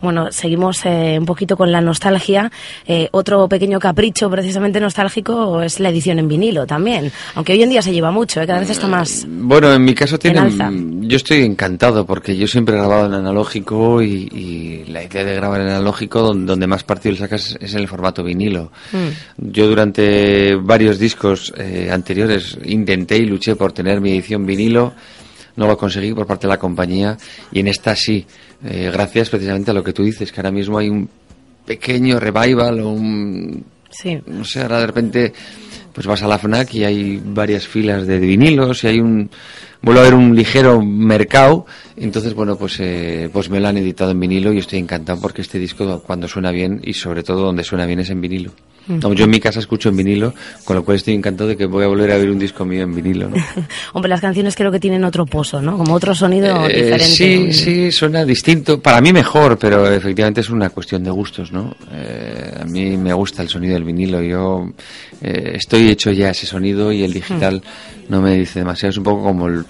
Bueno, 0.00 0.30
seguimos 0.30 0.84
eh, 0.84 1.16
un 1.18 1.26
poquito 1.26 1.56
con 1.56 1.70
la 1.70 1.80
nostalgia. 1.80 2.50
Eh, 2.86 3.08
otro 3.12 3.48
pequeño 3.48 3.78
capricho 3.78 4.30
precisamente 4.30 4.80
nostálgico 4.80 5.62
es 5.62 5.80
la 5.80 5.88
edición 5.90 6.18
en 6.18 6.28
vinilo 6.28 6.66
también. 6.66 7.10
Aunque 7.34 7.52
hoy 7.52 7.62
en 7.62 7.70
día 7.70 7.82
se 7.82 7.92
lleva 7.92 8.10
mucho, 8.10 8.40
¿eh? 8.40 8.46
cada 8.46 8.60
vez 8.60 8.70
está 8.70 8.86
más... 8.86 9.26
Bueno, 9.28 9.72
en 9.72 9.84
mi 9.84 9.94
caso 9.94 10.18
tiene, 10.18 10.38
alza. 10.38 10.70
yo 10.72 11.16
estoy 11.16 11.42
encantado 11.42 12.06
porque 12.06 12.36
yo 12.36 12.46
siempre 12.46 12.74
he 12.74 12.78
grabado 12.78 13.06
en 13.06 13.14
analógico 13.14 14.02
y, 14.02 14.28
y 14.32 14.84
la 14.90 15.02
idea 15.02 15.24
de 15.24 15.34
grabar 15.34 15.60
en 15.60 15.68
analógico 15.68 16.22
donde, 16.22 16.46
donde 16.46 16.66
más 16.66 16.84
partido 16.84 17.12
le 17.12 17.18
sacas 17.18 17.56
es 17.60 17.74
en 17.74 17.80
el 17.80 17.88
formato 17.88 18.22
vinilo. 18.22 18.72
Mm. 18.92 19.50
Yo 19.50 19.68
durante 19.68 20.54
varios 20.56 20.98
discos 20.98 21.52
eh, 21.56 21.90
anteriores 21.92 22.58
intenté 22.64 23.16
y 23.16 23.26
luché 23.26 23.56
por 23.56 23.72
tener 23.72 24.00
mi 24.00 24.12
edición 24.12 24.46
vinilo, 24.46 24.92
no 25.56 25.66
lo 25.66 25.76
conseguí 25.76 26.12
por 26.12 26.26
parte 26.26 26.46
de 26.46 26.52
la 26.52 26.58
compañía. 26.58 27.16
Y 27.52 27.60
en 27.60 27.68
esta 27.68 27.94
sí, 27.94 28.26
eh, 28.64 28.90
gracias 28.92 29.30
precisamente 29.30 29.70
a 29.70 29.74
lo 29.74 29.84
que 29.84 29.92
tú 29.92 30.02
dices, 30.02 30.32
que 30.32 30.40
ahora 30.40 30.50
mismo 30.50 30.78
hay 30.78 30.88
un 30.88 31.08
pequeño 31.66 32.18
revival 32.18 32.80
o 32.80 32.90
un 32.90 33.64
Sí. 33.90 34.18
no 34.26 34.44
sé, 34.44 34.62
ahora 34.62 34.80
de 34.80 34.86
repente 34.86 35.32
pues 35.92 36.06
vas 36.06 36.22
a 36.22 36.28
la 36.28 36.38
FNAC 36.38 36.74
y 36.74 36.84
hay 36.84 37.20
varias 37.22 37.66
filas 37.66 38.06
de 38.06 38.18
vinilos 38.18 38.84
y 38.84 38.86
hay 38.86 39.00
un 39.00 39.28
vuelve 39.82 40.00
a 40.00 40.02
haber 40.04 40.14
un 40.14 40.36
ligero 40.36 40.80
mercado. 40.80 41.66
Entonces 41.96 42.32
bueno 42.34 42.56
pues 42.56 42.78
eh, 42.78 43.28
pues 43.32 43.50
me 43.50 43.58
lo 43.58 43.68
han 43.68 43.76
editado 43.76 44.12
en 44.12 44.20
vinilo 44.20 44.52
y 44.52 44.58
estoy 44.58 44.78
encantado 44.78 45.20
porque 45.20 45.42
este 45.42 45.58
disco 45.58 46.02
cuando 46.06 46.28
suena 46.28 46.52
bien 46.52 46.80
y 46.84 46.94
sobre 46.94 47.24
todo 47.24 47.42
donde 47.42 47.64
suena 47.64 47.86
bien 47.86 48.00
es 48.00 48.10
en 48.10 48.20
vinilo 48.20 48.52
No, 48.90 49.12
yo 49.12 49.24
en 49.24 49.30
mi 49.30 49.40
casa 49.40 49.60
escucho 49.60 49.88
en 49.88 49.96
vinilo 49.96 50.34
con 50.64 50.76
lo 50.76 50.84
cual 50.84 50.96
estoy 50.96 51.14
encantado 51.14 51.48
de 51.48 51.56
que 51.56 51.66
voy 51.66 51.84
a 51.84 51.86
volver 51.86 52.10
a 52.12 52.16
ver 52.18 52.30
un 52.30 52.38
disco 52.38 52.64
mío 52.64 52.82
en 52.82 52.94
vinilo 52.94 53.28
¿no? 53.28 53.36
Hombre, 53.94 54.08
las 54.08 54.20
canciones 54.20 54.56
creo 54.56 54.72
que 54.72 54.80
tienen 54.80 55.04
otro 55.04 55.24
pozo, 55.26 55.62
¿no? 55.62 55.76
Como 55.78 55.94
otro 55.94 56.14
sonido 56.14 56.66
Eh, 56.68 56.74
diferente. 56.74 57.04
sí, 57.04 57.52
sí, 57.52 57.92
suena 57.92 58.24
distinto. 58.24 58.80
Para 58.80 59.00
mí 59.00 59.12
mejor, 59.12 59.58
pero 59.58 59.86
efectivamente 59.90 60.40
es 60.40 60.50
una 60.50 60.70
cuestión 60.70 61.04
de 61.04 61.10
gustos, 61.10 61.52
¿no? 61.52 61.74
Eh, 61.92 62.54
a 62.60 62.64
mí 62.64 62.96
me 62.96 63.12
gusta 63.12 63.42
el 63.42 63.48
sonido 63.48 63.74
del 63.74 63.84
vinilo. 63.84 64.20
Yo 64.22 64.70
eh, 65.22 65.52
estoy 65.54 65.88
hecho 65.88 66.10
ya 66.10 66.30
ese 66.30 66.46
sonido 66.46 66.92
y 66.92 67.02
el 67.02 67.12
digital 67.12 67.62
no 68.08 68.20
me 68.20 68.36
dice 68.36 68.60
demasiado. 68.60 68.90
Es 68.90 68.96
un 68.98 69.04
poco 69.04 69.22
como 69.22 69.46
el- 69.48 69.64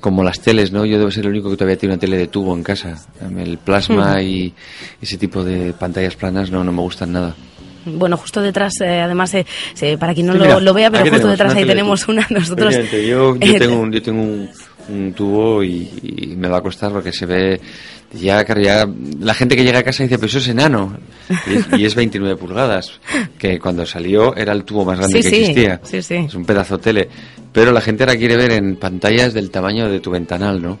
como 0.00 0.24
las 0.24 0.40
teles, 0.40 0.72
¿no? 0.72 0.86
Yo 0.86 0.98
debo 0.98 1.10
ser 1.10 1.24
el 1.26 1.30
único 1.32 1.50
que 1.50 1.56
todavía 1.56 1.76
tiene 1.76 1.94
una 1.94 2.00
tele 2.00 2.16
de 2.16 2.26
tubo 2.28 2.54
en 2.54 2.62
casa. 2.62 2.96
El 3.38 3.58
plasma 3.58 4.22
y 4.22 4.54
ese 5.02 5.18
tipo 5.18 5.44
de 5.44 5.74
pantallas 5.74 6.16
planas 6.16 6.50
no, 6.50 6.64
no 6.64 6.72
me 6.72 6.80
gustan 6.80 7.12
nada. 7.12 7.34
Bueno, 7.84 8.16
justo 8.16 8.40
detrás, 8.42 8.72
eh, 8.82 9.00
además, 9.00 9.32
eh, 9.34 9.46
se- 9.74 9.96
para 9.98 10.14
quien 10.14 10.26
no 10.26 10.32
Sí, 10.34 10.38
lo, 10.38 10.44
mira, 10.44 10.60
lo 10.60 10.74
vea, 10.74 10.90
pero 10.90 11.02
justo 11.04 11.16
tenemos 11.16 11.30
detrás 11.38 11.54
ahí 11.54 11.64
tenemos 11.66 12.08
una. 12.08 12.26
Nosotros. 12.30 12.74
Yo, 12.92 13.36
yo 13.36 13.54
tengo, 13.58 13.80
un, 13.80 13.92
yo 13.92 14.02
tengo 14.02 14.22
un, 14.22 14.48
un 14.88 15.12
tubo 15.14 15.62
y, 15.64 15.88
y 16.02 16.36
me 16.36 16.48
va 16.48 16.58
a 16.58 16.62
costar 16.62 16.92
porque 16.92 17.12
se 17.12 17.26
ve 17.26 17.60
ya, 18.12 18.44
claro, 18.44 18.60
ya 18.60 18.88
la 19.20 19.34
gente 19.34 19.54
que 19.54 19.62
llega 19.62 19.78
a 19.78 19.82
casa 19.84 20.02
dice, 20.02 20.16
pero 20.18 20.26
eso 20.26 20.38
es 20.38 20.48
enano 20.48 20.98
y 21.46 21.54
es, 21.54 21.66
y 21.78 21.84
es 21.84 21.94
29 21.94 22.36
pulgadas, 22.36 23.00
que 23.38 23.60
cuando 23.60 23.86
salió 23.86 24.34
era 24.34 24.52
el 24.52 24.64
tubo 24.64 24.84
más 24.84 24.98
grande 24.98 25.22
Sí, 25.22 25.30
que 25.30 25.40
existía. 25.40 25.80
sí, 25.84 26.02
sí. 26.02 26.14
Es 26.26 26.34
un 26.34 26.44
pedazo 26.44 26.76
de 26.78 26.82
tele, 26.82 27.08
pero 27.52 27.70
la 27.70 27.80
gente 27.80 28.02
ahora 28.02 28.16
quiere 28.16 28.36
ver 28.36 28.50
en 28.50 28.74
pantallas 28.76 29.32
del 29.32 29.50
tamaño 29.52 29.88
de 29.88 30.00
tu 30.00 30.10
ventanal, 30.10 30.60
¿no? 30.60 30.78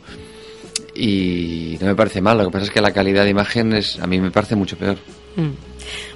y 0.94 1.78
no 1.80 1.86
me 1.86 1.94
parece 1.94 2.20
mal. 2.20 2.36
Lo 2.38 2.44
que 2.46 2.50
pasa 2.50 2.64
es 2.66 2.70
que 2.70 2.80
la 2.80 2.90
calidad 2.92 3.24
de 3.24 3.30
imagen 3.30 3.72
es, 3.72 3.98
a 4.00 4.06
mí 4.06 4.20
me 4.20 4.30
parece 4.30 4.56
mucho 4.56 4.76
peor. 4.76 4.96
Mm. 5.36 5.70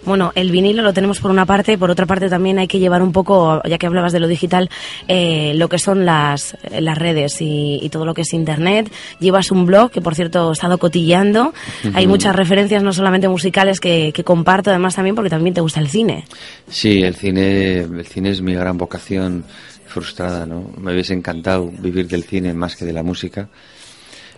Bueno, 0.04 0.32
el 0.34 0.50
vinilo 0.50 0.82
lo 0.82 0.92
tenemos 0.92 1.18
por 1.20 1.30
una 1.30 1.46
parte, 1.46 1.78
por 1.78 1.90
otra 1.90 2.06
parte 2.06 2.28
también 2.28 2.58
hay 2.58 2.68
que 2.68 2.78
llevar 2.78 3.02
un 3.02 3.12
poco, 3.12 3.62
ya 3.64 3.78
que 3.78 3.86
hablabas 3.86 4.12
de 4.12 4.20
lo 4.20 4.28
digital, 4.28 4.68
eh, 5.08 5.52
lo 5.56 5.68
que 5.68 5.78
son 5.78 6.04
las, 6.04 6.56
las 6.78 6.98
redes 6.98 7.40
y, 7.40 7.78
y 7.80 7.88
todo 7.88 8.04
lo 8.04 8.12
que 8.12 8.22
es 8.22 8.34
Internet. 8.34 8.92
Llevas 9.18 9.50
un 9.50 9.64
blog 9.64 9.90
que, 9.90 10.02
por 10.02 10.14
cierto, 10.14 10.50
he 10.50 10.52
estado 10.52 10.78
cotilleando. 10.78 11.54
Hay 11.94 12.06
muchas 12.06 12.36
referencias, 12.36 12.82
no 12.82 12.92
solamente 12.92 13.28
musicales, 13.28 13.80
que, 13.80 14.12
que 14.14 14.24
comparto, 14.24 14.70
además 14.70 14.94
también 14.94 15.16
porque 15.16 15.30
también 15.30 15.54
te 15.54 15.62
gusta 15.62 15.80
el 15.80 15.88
cine. 15.88 16.24
Sí, 16.68 17.02
el 17.02 17.14
cine, 17.14 17.78
el 17.78 18.06
cine 18.06 18.30
es 18.30 18.42
mi 18.42 18.54
gran 18.54 18.76
vocación 18.76 19.44
frustrada, 19.86 20.44
¿no? 20.44 20.70
Me 20.76 20.92
hubiese 20.92 21.14
encantado 21.14 21.70
vivir 21.70 22.08
del 22.08 22.24
cine 22.24 22.52
más 22.52 22.76
que 22.76 22.84
de 22.84 22.92
la 22.92 23.02
música. 23.02 23.48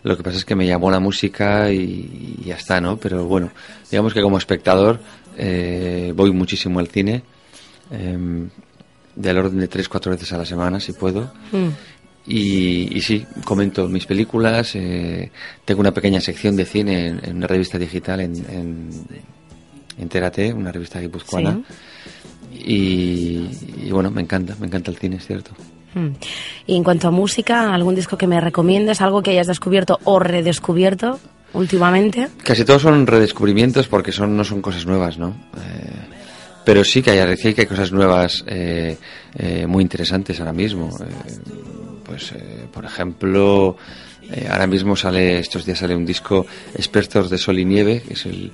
Lo 0.07 0.17
que 0.17 0.23
pasa 0.23 0.39
es 0.39 0.45
que 0.45 0.55
me 0.55 0.69
llamó 0.69 0.89
la 0.89 1.01
música 1.01 1.69
y, 1.73 2.39
y 2.41 2.45
ya 2.45 2.55
está, 2.55 2.81
¿no? 2.81 2.97
Pero 2.97 3.25
bueno, 3.25 3.51
digamos 3.91 4.15
que 4.15 4.23
como 4.23 4.39
espectador 4.39 5.01
eh, 5.37 6.13
voy 6.15 6.31
muchísimo 6.31 6.79
al 6.79 6.87
cine, 6.87 7.25
eh, 7.91 8.49
del 9.17 9.39
orden 9.39 9.59
de 9.59 9.67
tres, 9.67 9.89
cuatro 9.89 10.13
veces 10.13 10.33
a 10.33 10.39
la 10.39 10.45
semana, 10.47 10.79
si 10.79 10.93
puedo. 10.93 11.33
Mm. 11.51 11.69
Y, 12.29 12.97
y 12.97 13.01
sí, 13.01 13.27
comento 13.45 13.89
mis 13.89 14.07
películas. 14.07 14.77
eh, 14.77 15.33
tengo 15.65 15.81
una 15.81 15.93
pequeña 15.93 16.21
sección 16.21 16.55
de 16.55 16.67
cine 16.67 17.09
en, 17.09 17.21
en 17.25 17.37
una 17.39 17.49
revista 17.49 17.77
digital 17.77 18.21
en, 18.21 18.35
en, 18.49 18.91
una 20.57 20.71
revista 20.71 21.01
guipuzcoana. 21.01 21.63
Y, 22.53 23.49
y 23.83 23.91
bueno, 23.91 24.13
me 24.13 24.23
encanta, 24.23 24.55
me 24.61 24.69
encanta 24.69 24.93
el 24.93 24.99
cine, 24.99 25.17
es 25.17 25.27
cierto. 25.27 25.51
Mm. 25.97 26.09
Y 26.67 26.77
en 26.77 26.85
cuanto 26.85 27.09
a 27.09 27.11
música, 27.11 27.75
¿algún 27.75 27.95
disco 27.95 28.17
que 28.17 28.27
me 28.27 28.41
recomiendes? 28.41 29.01
¿Algo 29.01 29.23
que 29.23 29.31
hayas 29.31 29.47
descubierto 29.47 29.99
o 30.05 30.19
redescubierto 30.19 31.19
últimamente? 31.55 32.29
Casi 32.45 32.65
todos 32.65 32.83
son 32.83 33.07
redescubrimientos 33.07 33.89
porque 33.89 34.13
son 34.13 34.37
no 34.37 34.45
son 34.45 34.61
cosas 34.61 34.85
nuevas, 34.87 35.19
¿no? 35.19 35.29
Eh, 35.57 36.17
pero 36.67 36.85
sí 36.85 37.01
que 37.01 37.13
hay, 37.13 37.37
que 37.37 37.61
hay 37.61 37.67
cosas 37.67 37.93
nuevas 37.93 38.45
eh, 38.47 38.99
eh, 39.39 39.67
muy 39.67 39.83
interesantes 39.83 40.39
ahora 40.41 40.53
mismo. 40.53 40.91
Eh, 41.01 41.39
pues, 42.05 42.35
por 42.73 42.85
ejemplo, 42.85 43.77
eh, 44.33 44.49
ahora 44.51 44.67
mismo 44.67 44.97
sale, 44.97 45.39
estos 45.39 45.65
días 45.65 45.79
sale 45.79 45.95
un 45.97 46.05
disco 46.07 46.47
Expertos 46.75 47.31
de 47.31 47.39
Sol 47.39 47.59
y 47.59 47.65
Nieve, 47.65 48.03
que 48.07 48.15
es 48.15 48.27
el, 48.27 48.51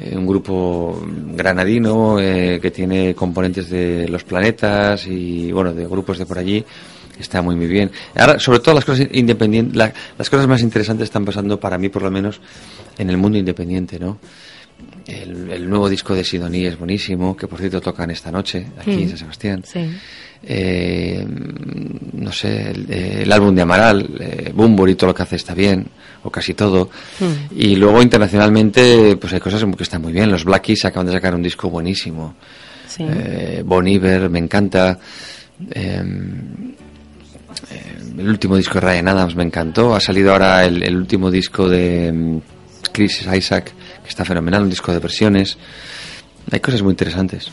eh, 0.00 0.16
un 0.16 0.26
grupo 0.26 1.02
granadino 1.34 2.18
eh, 2.20 2.58
que 2.60 2.70
tiene 2.70 3.14
componentes 3.14 3.68
de 3.70 4.08
los 4.08 4.24
planetas 4.24 5.06
y, 5.06 5.50
bueno, 5.52 5.72
de 5.72 5.86
grupos 5.86 6.18
de 6.18 6.26
por 6.26 6.38
allí. 6.38 6.64
Está 7.18 7.42
muy, 7.42 7.54
muy 7.54 7.66
bien. 7.66 7.90
Ahora, 8.16 8.38
sobre 8.38 8.60
todo 8.60 8.74
las 8.74 8.84
cosas 8.84 9.06
independientes, 9.12 9.76
la- 9.76 9.92
las 10.16 10.30
cosas 10.30 10.46
más 10.48 10.62
interesantes 10.62 11.04
están 11.04 11.24
pasando 11.26 11.60
para 11.60 11.76
mí, 11.76 11.90
por 11.90 12.02
lo 12.02 12.10
menos, 12.10 12.40
en 12.96 13.10
el 13.10 13.18
mundo 13.18 13.36
independiente, 13.36 13.98
¿no? 13.98 14.18
El, 15.06 15.50
el 15.50 15.68
nuevo 15.68 15.88
disco 15.88 16.14
de 16.14 16.22
Sidoní 16.24 16.66
es 16.66 16.78
buenísimo, 16.78 17.36
que 17.36 17.48
por 17.48 17.58
cierto 17.58 17.80
tocan 17.80 18.10
esta 18.10 18.30
noche 18.30 18.66
aquí 18.78 18.92
en 18.92 19.06
Mm. 19.06 19.08
San 19.08 19.18
Sebastián. 19.18 19.62
Sí. 19.64 19.80
Eh, 20.42 21.26
no 22.12 22.32
sé, 22.32 22.70
el, 22.70 22.86
eh, 22.88 23.20
el 23.24 23.32
álbum 23.32 23.54
de 23.54 23.62
Amaral, 23.62 24.08
eh, 24.20 24.52
Bumburi, 24.54 24.94
todo 24.94 25.08
lo 25.08 25.14
que 25.14 25.22
hace 25.22 25.36
está 25.36 25.52
bien, 25.54 25.86
o 26.22 26.30
casi 26.30 26.54
todo. 26.54 26.90
Mm. 27.18 27.54
Y 27.58 27.76
luego 27.76 28.00
internacionalmente, 28.02 29.16
pues 29.16 29.32
hay 29.32 29.40
cosas 29.40 29.64
que 29.76 29.82
están 29.82 30.00
muy 30.02 30.12
bien. 30.12 30.30
Los 30.30 30.44
Black 30.44 30.62
Keys 30.62 30.84
acaban 30.84 31.06
de 31.06 31.12
sacar 31.12 31.34
un 31.34 31.42
disco 31.42 31.68
buenísimo. 31.68 32.36
Sí. 32.86 33.04
Eh, 33.06 33.62
Bon 33.64 33.86
Iver, 33.86 34.30
me 34.30 34.38
encanta. 34.38 34.98
Eh, 35.72 36.02
eh, 37.70 37.96
el 38.18 38.28
último 38.28 38.56
disco 38.56 38.74
de 38.74 38.80
Ryan 38.80 39.08
Adams 39.08 39.34
me 39.36 39.42
encantó. 39.44 39.94
Ha 39.94 40.00
salido 40.00 40.32
ahora 40.32 40.64
el, 40.64 40.82
el 40.82 40.96
último 40.96 41.30
disco 41.30 41.68
de 41.68 42.12
mm, 42.12 42.38
Chris 42.92 43.26
Isaac, 43.32 43.72
que 44.10 44.12
está 44.12 44.24
fenomenal, 44.24 44.62
un 44.62 44.70
disco 44.70 44.92
de 44.92 44.98
versiones. 44.98 45.56
Hay 46.50 46.58
cosas 46.60 46.82
muy 46.82 46.90
interesantes. 46.90 47.50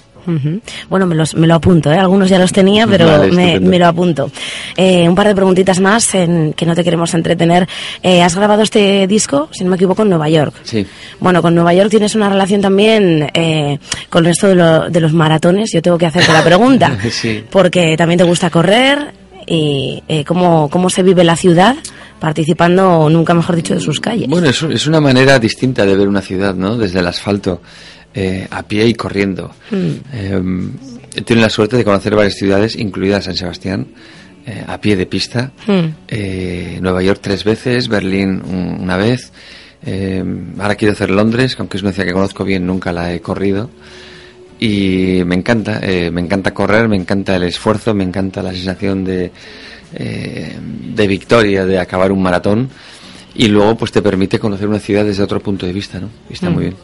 Bueno, 0.89 1.05
me, 1.05 1.15
los, 1.15 1.35
me 1.35 1.47
lo 1.47 1.55
apunto, 1.55 1.89
¿eh? 1.89 1.97
algunos 1.97 2.27
ya 2.27 2.37
los 2.37 2.51
tenía, 2.51 2.85
pero 2.85 3.05
Vale, 3.05 3.31
me, 3.31 3.43
estupendo. 3.45 3.69
me 3.69 3.79
lo 3.79 3.85
apunto. 3.87 4.31
Eh, 4.75 5.07
un 5.07 5.15
par 5.15 5.27
de 5.27 5.35
preguntitas 5.35 5.79
más 5.79 6.13
en 6.15 6.51
que 6.51 6.65
no 6.65 6.75
te 6.75 6.83
queremos 6.83 7.13
entretener. 7.13 7.65
Eh, 8.03 8.21
¿Has 8.21 8.35
grabado 8.35 8.61
este 8.61 9.07
disco, 9.07 9.47
si 9.53 9.63
no 9.63 9.69
me 9.69 9.77
equivoco, 9.77 10.01
en 10.01 10.09
Nueva 10.09 10.27
York? 10.27 10.53
Sí. 10.63 10.85
Bueno, 11.21 11.41
con 11.41 11.55
Nueva 11.55 11.73
York 11.73 11.89
tienes 11.89 12.13
una 12.15 12.27
relación 12.29 12.59
también 12.59 13.29
eh, 13.33 13.79
con 14.09 14.25
esto 14.25 14.47
de, 14.47 14.55
lo- 14.55 14.89
de 14.89 14.99
los 14.99 15.13
maratones. 15.13 15.71
Yo 15.71 15.81
tengo 15.81 15.97
que 15.97 16.07
hacerte 16.07 16.33
la 16.33 16.43
pregunta. 16.43 16.97
Sí. 17.09 17.43
Porque 17.49 17.95
también 17.95 18.17
te 18.17 18.23
gusta 18.25 18.49
correr 18.49 19.13
y 19.45 20.03
eh, 20.09 20.25
cómo, 20.25 20.69
cómo 20.69 20.89
se 20.89 21.03
vive 21.03 21.23
la 21.23 21.37
ciudad 21.37 21.75
participando, 22.19 23.09
nunca 23.09 23.33
mejor 23.33 23.55
dicho, 23.55 23.73
de 23.73 23.79
sus 23.79 23.99
calles. 23.99 24.27
Bueno, 24.27 24.47
es, 24.49 24.61
es 24.63 24.87
una 24.87 24.99
manera 25.01 25.39
distinta 25.39 25.85
de 25.85 25.95
ver 25.95 26.07
una 26.07 26.21
ciudad, 26.21 26.55
¿no? 26.55 26.77
Desde 26.77 26.99
el 26.99 27.07
asfalto, 27.07 27.61
eh, 28.13 28.47
a 28.49 28.63
pie 28.63 28.85
y 28.87 28.93
corriendo. 28.93 29.51
Eh, 29.71 30.41
he 31.15 31.21
tenido 31.21 31.45
la 31.45 31.49
suerte 31.49 31.77
de 31.77 31.83
conocer 31.83 32.15
varias 32.15 32.35
ciudades, 32.35 32.75
incluida 32.75 33.21
San 33.21 33.35
Sebastián, 33.35 33.87
eh, 34.45 34.63
a 34.67 34.79
pie 34.79 34.95
de 34.95 35.05
pista. 35.05 35.51
Mm. 35.67 35.85
Eh, 36.07 36.79
Nueva 36.81 37.01
York 37.03 37.19
tres 37.21 37.43
veces, 37.43 37.87
Berlín 37.87 38.41
un- 38.45 38.77
una 38.81 38.97
vez. 38.97 39.31
Eh, 39.85 40.23
ahora 40.59 40.75
quiero 40.75 40.93
hacer 40.93 41.11
Londres, 41.11 41.55
que 41.55 41.61
aunque 41.61 41.77
es 41.77 41.83
una 41.83 41.91
ciudad 41.91 42.07
que 42.07 42.13
conozco 42.13 42.43
bien, 42.43 42.65
nunca 42.65 42.91
la 42.91 43.13
he 43.13 43.21
corrido. 43.21 43.69
Y 44.59 45.21
me 45.25 45.35
encanta, 45.35 45.79
eh, 45.83 46.09
me 46.11 46.21
encanta 46.21 46.53
correr, 46.53 46.87
me 46.87 46.95
encanta 46.95 47.35
el 47.35 47.43
esfuerzo, 47.43 47.93
me 47.93 48.03
encanta 48.03 48.41
la 48.41 48.51
sensación 48.51 49.03
de, 49.03 49.31
eh, 49.93 50.57
de 50.59 51.07
victoria, 51.07 51.65
de 51.65 51.79
acabar 51.79 52.11
un 52.11 52.21
maratón. 52.23 52.69
Y 53.35 53.47
luego 53.49 53.75
pues 53.77 53.91
te 53.91 54.01
permite 54.01 54.39
conocer 54.39 54.67
una 54.67 54.79
ciudad 54.79 55.05
desde 55.05 55.21
otro 55.21 55.39
punto 55.39 55.65
de 55.67 55.73
vista, 55.73 55.99
¿no? 55.99 56.09
Y 56.29 56.33
está 56.33 56.49
muy 56.49 56.63
bien. 56.63 56.75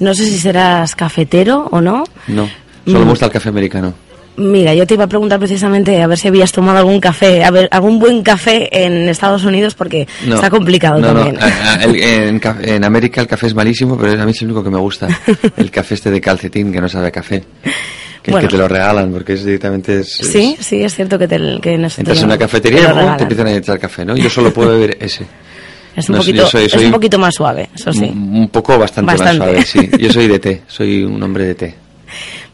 No 0.00 0.14
sé 0.14 0.24
si 0.24 0.38
serás 0.38 0.94
cafetero 0.96 1.68
o 1.70 1.80
no. 1.82 2.04
No, 2.28 2.48
solo 2.86 3.00
Mm. 3.00 3.04
me 3.04 3.10
gusta 3.10 3.26
el 3.26 3.32
café 3.32 3.50
americano. 3.50 3.92
Mira, 4.36 4.74
yo 4.74 4.86
te 4.86 4.94
iba 4.94 5.04
a 5.04 5.08
preguntar 5.08 5.38
precisamente 5.38 6.00
a 6.02 6.06
ver 6.06 6.16
si 6.18 6.26
habías 6.28 6.52
tomado 6.52 6.78
algún 6.78 7.00
café, 7.00 7.44
a 7.44 7.50
ver, 7.50 7.68
algún 7.70 7.98
buen 7.98 8.22
café 8.22 8.68
en 8.84 9.08
Estados 9.10 9.44
Unidos 9.44 9.74
porque 9.74 10.08
No. 10.26 10.36
está 10.36 10.48
complicado 10.48 11.00
No, 11.00 11.12
no, 11.12 11.20
también. 11.20 11.42
a- 11.42 11.74
a- 11.74 11.84
el- 11.84 11.96
en, 12.02 12.38
ca- 12.38 12.56
en 12.62 12.82
América 12.82 13.20
el 13.20 13.26
café 13.26 13.48
es 13.48 13.54
malísimo, 13.54 13.98
pero 13.98 14.20
a 14.20 14.24
mí 14.24 14.30
es 14.30 14.40
el 14.40 14.46
único 14.48 14.64
que 14.64 14.70
me 14.70 14.78
gusta. 14.78 15.06
El 15.58 15.70
café 15.70 15.94
este 15.94 16.10
de 16.10 16.20
calcetín 16.20 16.72
que 16.72 16.80
no 16.80 16.88
sabe 16.88 17.08
a 17.08 17.10
café. 17.10 17.44
Que, 18.22 18.30
Bueno. 18.30 18.48
que 18.48 18.52
te 18.52 18.58
lo 18.58 18.68
regalan 18.68 19.12
porque 19.12 19.34
es 19.34 19.44
directamente... 19.44 20.00
Es, 20.00 20.18
es- 20.20 20.28
Sí, 20.28 20.56
sí, 20.60 20.82
es 20.82 20.94
cierto 20.94 21.18
que, 21.18 21.28
te, 21.28 21.38
que 21.60 21.74
Entras 21.74 21.98
en 21.98 22.24
una 22.24 22.38
cafetería 22.38 22.92
te 22.94 23.02
y 23.04 23.16
te 23.18 23.22
empiezan 23.24 23.46
a 23.48 23.52
echar 23.54 23.78
café, 23.78 24.04
¿no? 24.06 24.16
Yo 24.16 24.30
solo 24.30 24.50
puedo 24.52 24.70
beber 24.78 24.96
ese. 25.00 25.26
Es 25.94 26.08
un, 26.08 26.14
No 26.14 26.20
poquito, 26.22 26.46
soy- 26.46 26.64
es 26.64 26.74
un 26.74 26.90
poquito 26.90 27.18
más 27.18 27.34
suave, 27.34 27.68
eso 27.74 27.92
sí. 27.92 28.04
Un, 28.04 28.34
un 28.36 28.48
poco 28.48 28.78
bastante, 28.78 29.12
Bastante. 29.12 29.38
más 29.56 29.66
suave, 29.68 29.90
sí. 29.90 29.90
Yo 30.02 30.10
soy 30.10 30.26
de 30.26 30.38
té, 30.38 30.62
soy 30.66 31.02
un 31.04 31.22
hombre 31.22 31.44
de 31.44 31.54
té. 31.54 31.74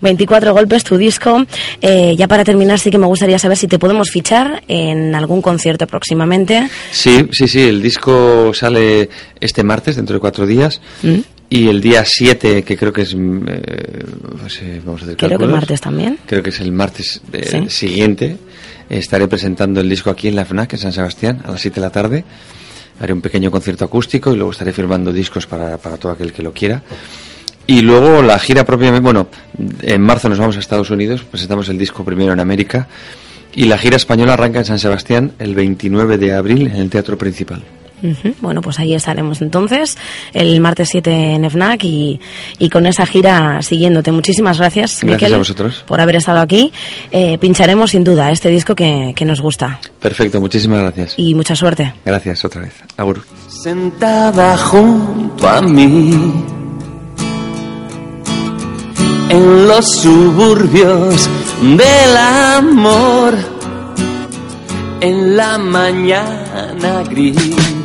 24 0.00 0.52
golpes 0.52 0.84
tu 0.84 0.96
disco. 0.96 1.44
Eh, 1.80 2.14
ya 2.16 2.28
para 2.28 2.44
terminar, 2.44 2.78
sí 2.78 2.90
que 2.90 2.98
me 2.98 3.06
gustaría 3.06 3.38
saber 3.38 3.56
si 3.56 3.66
te 3.68 3.78
podemos 3.78 4.10
fichar 4.10 4.62
en 4.68 5.14
algún 5.14 5.42
concierto 5.42 5.86
próximamente. 5.86 6.68
Sí, 6.90 7.28
sí, 7.32 7.48
sí, 7.48 7.60
el 7.62 7.82
disco 7.82 8.52
sale 8.54 9.08
este 9.40 9.62
martes, 9.62 9.96
dentro 9.96 10.14
de 10.14 10.20
cuatro 10.20 10.46
días. 10.46 10.80
¿Mm? 11.02 11.18
Y 11.50 11.68
el 11.68 11.80
día 11.80 12.04
7, 12.04 12.62
que 12.62 12.76
creo 12.76 12.92
que 12.92 13.02
es... 13.02 13.14
mm, 13.14 13.42
eh, 13.48 14.04
no 14.42 14.48
sé, 14.50 14.82
vamos 14.84 15.00
a 15.00 15.04
hacer 15.06 15.16
Creo 15.16 15.38
que 15.38 15.46
martes 15.46 15.80
también. 15.80 16.18
Creo 16.26 16.42
que 16.42 16.50
es 16.50 16.60
el 16.60 16.72
martes 16.72 17.22
eh, 17.32 17.46
Sí. 17.68 17.70
siguiente. 17.88 18.36
Estaré 18.90 19.28
presentando 19.28 19.80
el 19.80 19.88
disco 19.88 20.10
aquí 20.10 20.28
en 20.28 20.36
la 20.36 20.44
FNAC, 20.44 20.74
en 20.74 20.78
San 20.78 20.92
Sebastián, 20.92 21.40
a 21.46 21.52
las 21.52 21.60
7 21.62 21.76
de 21.76 21.80
la 21.80 21.90
tarde. 21.90 22.24
Haré 23.00 23.12
un 23.14 23.20
pequeño 23.22 23.50
concierto 23.50 23.84
acústico 23.86 24.32
y 24.32 24.36
luego 24.36 24.50
estaré 24.50 24.72
firmando 24.72 25.10
discos 25.12 25.46
para, 25.46 25.78
para 25.78 25.96
todo 25.96 26.12
aquel 26.12 26.32
que 26.34 26.42
lo 26.42 26.52
quiera. 26.52 26.82
Y 27.68 27.82
luego 27.82 28.22
la 28.22 28.38
gira 28.40 28.64
propiamente, 28.64 29.02
bueno, 29.04 29.28
en 29.82 30.00
marzo 30.00 30.28
nos 30.28 30.38
vamos 30.38 30.56
a 30.56 30.60
Estados 30.60 30.88
Unidos, 30.90 31.22
presentamos 31.22 31.68
el 31.68 31.76
disco 31.78 32.02
primero 32.02 32.32
en 32.32 32.40
América. 32.40 32.88
Y 33.54 33.66
la 33.66 33.76
gira 33.78 33.96
española 33.96 34.32
arranca 34.32 34.58
en 34.60 34.64
San 34.64 34.78
Sebastián 34.78 35.32
el 35.38 35.54
29 35.54 36.16
de 36.18 36.34
abril 36.34 36.66
en 36.68 36.76
el 36.76 36.90
Teatro 36.90 37.16
Principal. 37.18 37.62
Ujú, 38.00 38.32
Bueno, 38.40 38.62
pues 38.62 38.78
ahí 38.78 38.94
estaremos 38.94 39.42
entonces, 39.42 39.98
el 40.32 40.60
martes 40.60 40.88
7 40.90 41.10
en 41.34 41.44
FNAC 41.50 41.82
y, 41.84 42.20
y 42.58 42.68
con 42.70 42.86
esa 42.86 43.04
gira 43.04 43.60
siguiéndote. 43.60 44.12
Muchísimas 44.12 44.56
gracias, 44.58 45.00
Gracias 45.02 45.20
Miquel, 45.20 45.34
a 45.34 45.38
vosotros. 45.38 45.84
por 45.86 46.00
haber 46.00 46.16
estado 46.16 46.40
aquí. 46.40 46.72
Eh, 47.10 47.36
pincharemos 47.38 47.90
sin 47.90 48.04
duda 48.04 48.30
este 48.30 48.48
disco 48.50 48.74
que, 48.76 49.12
que 49.16 49.24
nos 49.24 49.40
gusta. 49.40 49.80
Perfecto, 50.00 50.40
muchísimas 50.40 50.80
gracias. 50.80 51.14
Y 51.18 51.34
mucha 51.34 51.54
suerte. 51.56 51.92
Gracias 52.04 52.44
otra 52.44 52.62
vez. 52.62 52.74
Agur. 52.96 53.20
sentada 53.48 54.56
junto 54.56 55.48
a 55.48 55.60
mí 55.60 56.44
en 59.28 59.68
los 59.68 59.84
suburbios 60.02 61.28
del 61.60 62.16
amor 62.16 63.34
en 65.00 65.36
la 65.36 65.58
mañana 65.58 67.02
gris 67.08 67.77